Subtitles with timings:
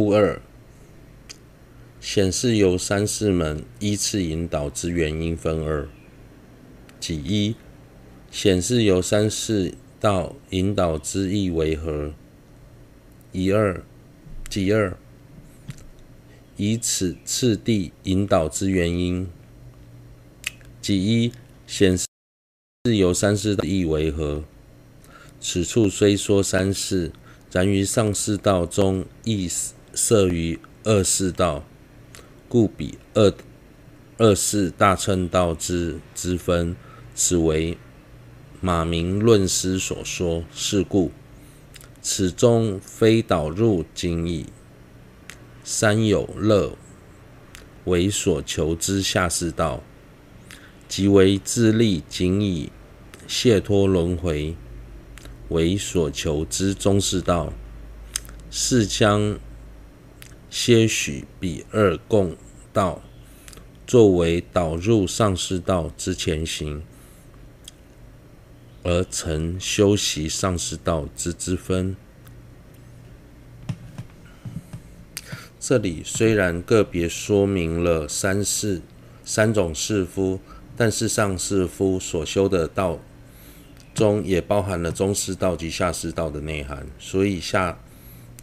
[0.00, 0.40] 故二，
[2.00, 5.88] 显示由三世门依次引导之原因分二。
[7.00, 7.56] 即一，
[8.30, 12.12] 显示由三世道引导之意为何？
[13.32, 13.82] 己二，
[14.48, 14.96] 即二，
[16.56, 19.28] 以此次第引导之原因。
[20.80, 21.32] 即一，
[21.66, 22.06] 显示
[22.84, 24.44] 是由三世道意为何？
[25.40, 27.10] 此处虽说三世，
[27.50, 29.48] 然于上士道中亦
[30.00, 31.64] 摄于二世道，
[32.48, 33.34] 故比二
[34.16, 36.76] 二世大乘道之之分。
[37.16, 37.76] 此为
[38.60, 41.10] 马明论师所说，是故。
[42.00, 44.46] 此中非导入仅以
[45.64, 46.78] 三有乐
[47.84, 49.82] 为所求之下士道，
[50.88, 52.70] 即为自力仅以
[53.26, 54.54] 解脱轮回
[55.48, 57.52] 为所求之中士道，
[58.48, 59.36] 是将
[60.50, 62.36] 些许比二共
[62.72, 63.02] 道
[63.86, 66.82] 作为导入上士道之前行。
[68.84, 71.94] 而曾修习上士道之之分。
[75.60, 78.80] 这里虽然个别说明了三世
[79.24, 80.40] 三种士夫，
[80.74, 82.98] 但是上士夫所修的道
[83.92, 87.78] 中也包含了中士道及下士道的内涵，所以下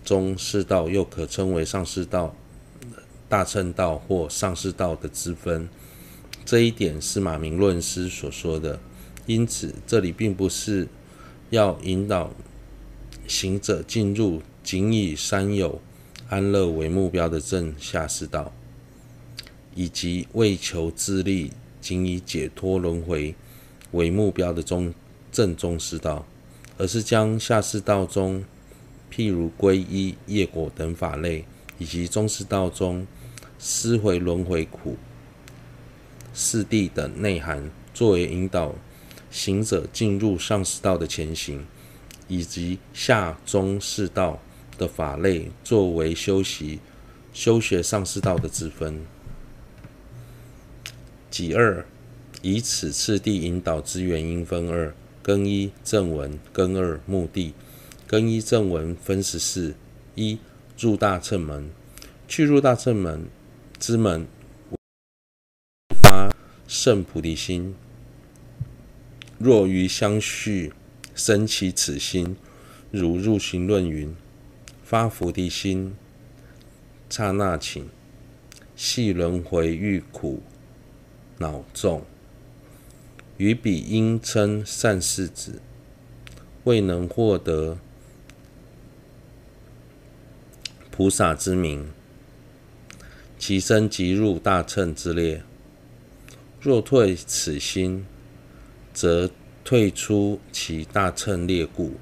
[0.05, 2.33] 中士道又可称为上士道、
[3.27, 5.67] 大乘道或上士道的之分。
[6.45, 8.79] 这一点是马鸣论师所说的。
[9.25, 10.87] 因此，这里并不是
[11.49, 12.29] 要引导
[13.27, 15.81] 行者进入仅以三有
[16.29, 18.53] 安乐为目标的正下士道，
[19.73, 23.33] 以及为求自利仅以解脱轮回
[23.93, 24.93] 为目标的中
[25.31, 26.23] 正中士道，
[26.77, 28.43] 而是将下士道中
[29.15, 31.45] 譬如皈依、业果等法类，
[31.77, 33.07] 以及中士道中
[33.57, 34.97] 思回轮回苦、
[36.33, 38.75] 四谛等内涵，作为引导。
[39.31, 41.65] 行者进入上士道的前行，
[42.29, 44.39] 以及下中士道
[44.77, 46.79] 的法类，作为修习、
[47.33, 49.05] 修学上士道的之分。
[51.29, 51.85] 己二，
[52.41, 57.53] 以此次第引导之原因分二：更一正文，更二目的。
[58.15, 59.75] 庚一正文分十四：
[60.15, 60.39] 一
[60.79, 61.69] 入大乘门，
[62.29, 63.27] 去入大乘门
[63.77, 64.25] 之门，
[66.01, 66.33] 发
[66.65, 67.75] 胜菩提心。
[69.37, 70.71] 若于相续
[71.13, 72.37] 生起此心，
[72.89, 74.15] 如入行论云：
[74.81, 75.93] 发菩提心，
[77.09, 77.83] 刹那顷，
[78.77, 80.41] 系轮回欲苦
[81.39, 82.05] 恼众，
[83.35, 85.59] 于彼应称善士子，
[86.63, 87.77] 未能获得
[90.95, 91.91] 菩萨之名，
[93.37, 95.43] 其身即入大乘之列。
[96.61, 98.05] 若退此心，
[98.93, 99.29] 则
[99.65, 101.95] 退出其大乘列故，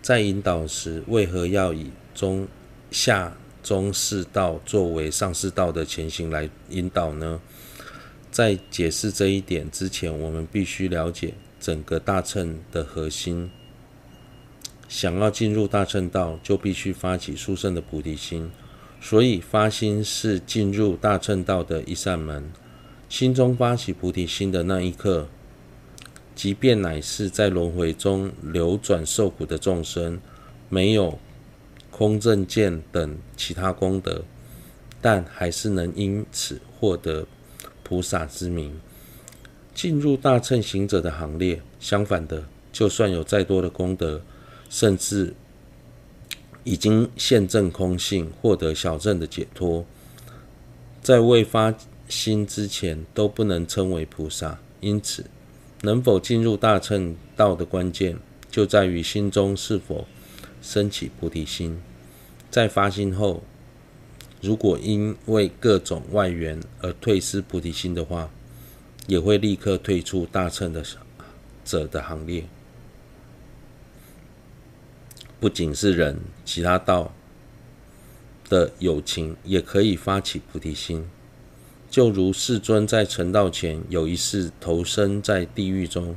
[0.00, 2.46] 在引导时，为何要以中
[2.92, 7.40] 下中士道作为上士道的前行来引导呢？
[8.30, 13.50] 在解释这一点之前，我们必须了解整个大乘的核心。
[14.88, 18.50] 想要进入大乘道，就必须发起殊胜的菩提心，
[19.00, 22.50] 所以发心是进入大乘道的一扇门。
[23.08, 25.28] 心中发起菩提心的那一刻，
[26.34, 30.20] 即便乃是在轮回中流转受苦的众生，
[30.68, 31.18] 没有
[31.90, 34.24] 空正见等其他功德，
[35.00, 37.26] 但还是能因此获得
[37.82, 38.78] 菩萨之名，
[39.72, 41.62] 进入大乘行者的行列。
[41.78, 44.20] 相反的，就算有再多的功德，
[44.68, 45.34] 甚至
[46.64, 49.84] 已经现证空性，获得小乘的解脱，
[51.02, 51.74] 在未发
[52.08, 54.58] 心之前，都不能称为菩萨。
[54.80, 55.24] 因此，
[55.82, 58.18] 能否进入大乘道的关键，
[58.50, 60.06] 就在于心中是否
[60.60, 61.80] 升起菩提心。
[62.50, 63.42] 在发心后，
[64.40, 68.30] 如果因为各种外缘而退失菩提心的话，
[69.06, 70.84] 也会立刻退出大乘的
[71.64, 72.44] 者的行列。
[75.38, 77.12] 不仅是人，其他道
[78.48, 81.06] 的有情也可以发起菩提心。
[81.90, 86.16] 就如世尊在成道前，有一世投生在地狱中，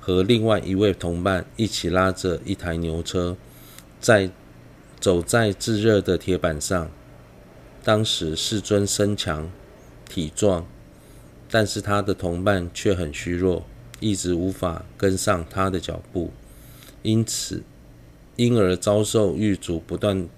[0.00, 3.36] 和另外一位同伴一起拉着一台牛车，
[4.00, 4.30] 在
[4.98, 6.90] 走在炙热的铁板上。
[7.84, 9.50] 当时世尊身强
[10.08, 10.66] 体壮，
[11.50, 13.64] 但是他的同伴却很虚弱，
[14.00, 16.32] 一直无法跟上他的脚步，
[17.02, 17.62] 因此
[18.38, 20.28] 因而遭受狱卒不断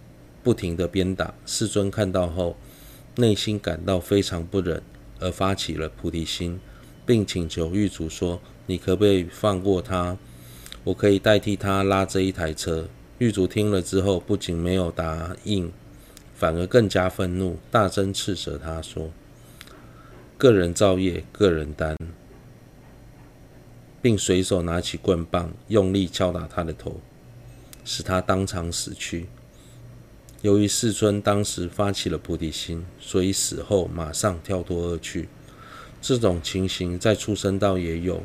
[0.42, 1.34] 不停的鞭打。
[1.44, 2.56] 世尊看到后，
[3.16, 4.82] 内心感到非常不忍，
[5.18, 6.58] 而发起了菩提心，
[7.04, 10.16] 并请求狱卒说：“你可不可以放过他？
[10.82, 12.88] 我可以代替他拉这一台车。”
[13.18, 15.70] 狱卒听了之后，不仅没有答应，
[16.34, 19.10] 反而更加愤怒，大声斥责他说
[20.38, 21.94] ：“个人造业，个人担。”
[24.00, 26.98] 并随手拿起棍棒，用力敲打他的头，
[27.92, 29.26] 使他当场死去。
[30.42, 35.28] 由于世尊当时发起了菩提心，所以死后马上跳脱而去。
[36.00, 38.22] 这种情形在畜生道也有。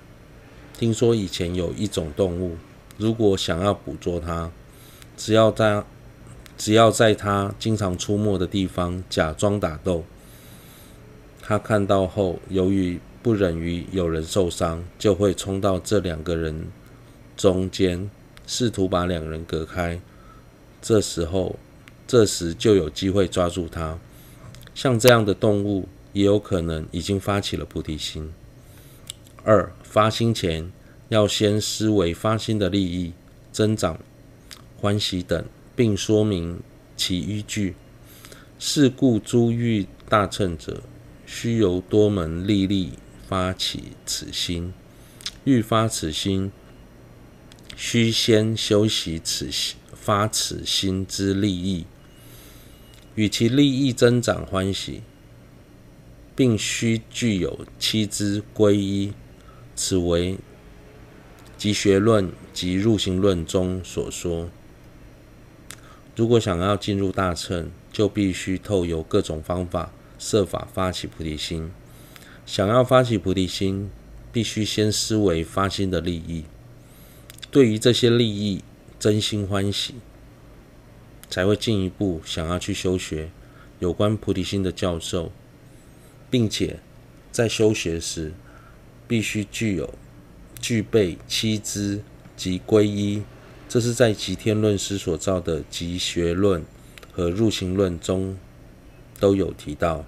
[0.77, 2.57] 听说以前有一种动物，
[2.99, 4.51] 如果想要捕捉它，
[5.17, 5.83] 只要在
[6.55, 10.03] 只要在它经常出没的地方假装打斗，
[11.41, 16.67] 它看到后，由于不忍于有人受伤，就会冲到这两个人
[17.35, 18.11] 中间，
[18.45, 19.99] 试图把两人隔开。
[20.81, 21.57] 这时候，
[22.07, 23.97] 这时就有机会抓住他。
[24.73, 28.31] 像这样的动物，也有可能已经发起了菩提心。
[29.43, 30.71] 二、发心前
[31.09, 33.13] 要先思维发心的利益、
[33.51, 33.99] 增长
[34.79, 35.45] 欢喜等，
[35.75, 36.59] 并说明
[36.95, 37.75] 其依据。
[38.59, 40.81] 是故诸欲大乘者，
[41.25, 42.93] 须由多门利利。
[43.27, 44.71] 发起此心，
[45.45, 46.51] 欲发此心，
[47.75, 49.49] 须先修习此
[49.93, 51.85] 发此心之利益，
[53.15, 55.01] 与其利益增长欢喜，
[56.35, 59.13] 并须具有七支皈依。
[59.75, 60.37] 此为
[61.57, 64.49] 集学论及入行论中所说。
[66.15, 71.69] 如果想要进入大乘，就必须透由各种方法设法发起菩提心。
[72.45, 73.89] 想要发起菩提心，
[74.31, 76.45] 必须先思维发心的利益。
[77.55, 78.61] 对于这些利益，
[78.99, 79.95] 真心欢喜，
[81.29, 83.29] 才会进一步想要去修学
[83.79, 85.31] 有关菩提心的教授，
[86.29, 86.81] 并且
[87.31, 88.33] 在修学时，
[89.07, 89.93] 必须具有
[90.59, 92.01] 具备七支
[92.35, 93.23] 及皈依。
[93.69, 96.61] 这是在集天论师所造的集学论
[97.13, 98.37] 和入行论中
[99.17, 100.03] 都有提到。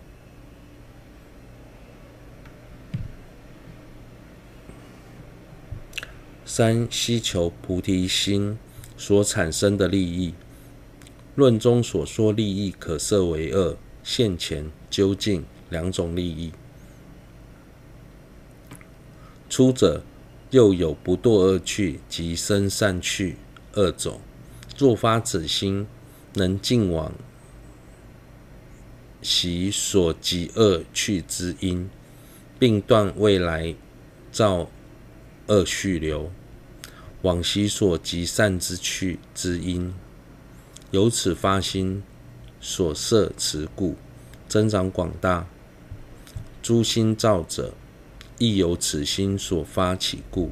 [6.58, 8.58] 三、希求菩提心
[8.98, 10.34] 所产生的利益。
[11.36, 16.52] 论中所说利益可设为二，现前究竟两种利益。
[19.48, 20.02] 初者，
[20.50, 23.36] 又有不堕恶趣及生善趣
[23.74, 24.20] 二种。
[24.80, 25.86] 若发此心，
[26.34, 27.14] 能尽往
[29.22, 31.88] 昔所集恶趣之因，
[32.58, 33.76] 并断未来
[34.32, 34.68] 造
[35.46, 36.32] 恶续流。
[37.24, 39.94] 往昔所集善之趣之因，
[40.92, 42.04] 由此发心
[42.62, 43.96] 所摄持故，
[44.48, 45.48] 增长广大。
[46.62, 47.74] 诸心造者，
[48.38, 50.52] 亦由此心所发起故，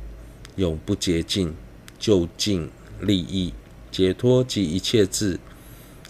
[0.55, 1.53] 永不竭尽。
[1.97, 2.69] 究竟
[2.99, 3.53] 利益
[3.91, 5.39] 解脱及一切智，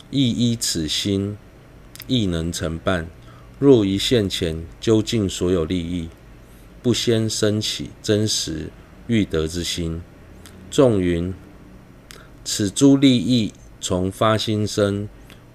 [0.09, 1.37] 亦依此心，
[2.07, 3.07] 亦能成办。
[3.59, 6.09] 若于现前究竟所有利益，
[6.81, 8.69] 不先生起真实
[9.07, 10.01] 欲得之心。
[10.69, 11.33] 颂云：
[12.43, 15.07] 此诸利益从发心生，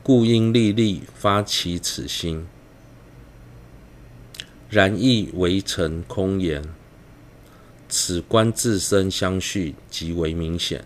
[0.03, 2.47] 故应利利发起此心。
[4.71, 6.65] 然亦为成空言，
[7.87, 10.85] 此观自身相续极为明显。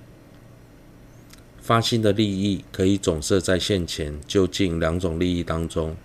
[1.60, 5.96] 发心的利益可以总摄在现前究竟两种利益当中。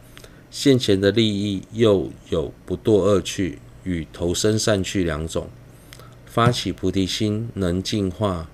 [0.52, 5.50] 现前的利益又有不堕恶趣与投生善趣两种。
[6.32, 8.48] 发起菩提心，能净化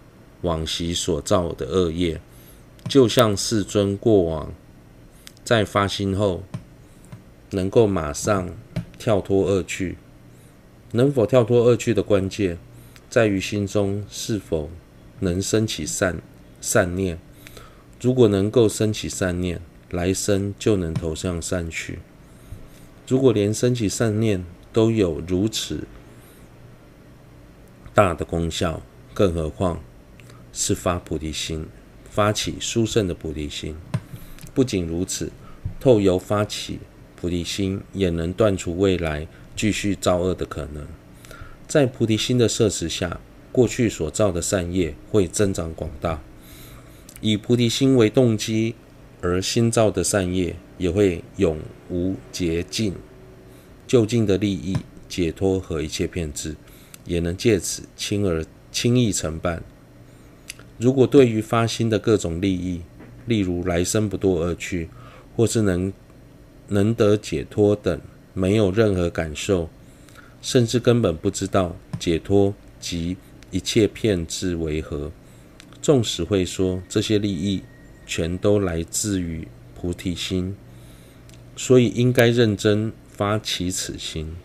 [0.44, 2.22] 往昔所造的恶业，
[2.88, 4.54] 就像世尊过往
[5.44, 6.44] 在发心后，
[7.50, 8.50] 能够马上
[8.98, 9.98] 跳脱恶趣。
[10.94, 12.58] 能否跳脱恶趣的关键，
[13.10, 14.70] 在于心中是否
[15.20, 16.22] 能生起善
[16.62, 17.20] 善念。
[18.00, 22.00] 如果能够生起善念，来生就能投向善趣。
[23.06, 25.86] 如果连升起善念都有如此，
[27.96, 28.82] 大的功效，
[29.14, 29.82] 更何况
[30.52, 31.66] 是发菩提心，
[32.10, 33.74] 发起殊胜的菩提心。
[34.54, 35.32] 不仅如此，
[35.80, 36.80] 透由发起
[37.16, 39.26] 菩提心，也能断除未来
[39.56, 40.86] 继续造恶的可能。
[41.70, 43.22] 在菩提心的摄持下，
[43.54, 46.22] 过去所造的善业会增长广大，
[47.22, 48.76] 以菩提心为动机
[49.22, 51.58] 而新造的善业也会永
[51.90, 52.94] 无竭尽。
[53.88, 54.76] 究竟的利益、
[55.08, 56.58] 解脱和一切遍智。
[57.06, 59.64] 也能借此轻而轻易承办。
[60.78, 62.82] 如果对于发心的各种利益
[63.26, 64.90] 例如来生不堕恶趣，
[65.36, 65.94] 或是能
[66.68, 68.00] 能得解脱等，
[68.34, 69.70] 没有任何感受，
[70.42, 73.16] 甚至根本不知道解脱及
[73.52, 75.12] 一切遍智为何。
[75.82, 77.62] 纵使会说这些利益
[78.06, 79.48] 全都来自于
[79.80, 80.56] 菩提心，
[81.56, 84.36] 所以应该认真发起此心，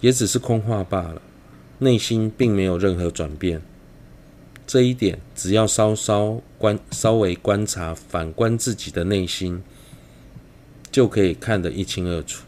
[0.00, 1.22] 也只是空话罢了。
[1.78, 3.60] 内心并没有任何转变，
[4.66, 9.62] 这一点只要稍稍观、稍微观察、反观自己的内心，
[10.90, 12.45] 就可以看得一清二楚。